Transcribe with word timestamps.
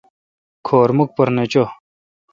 کھور 0.65 0.89
مکھ 0.97 1.11
پر 1.17 1.27
نہ 1.35 1.43
چو۔ 1.51 1.63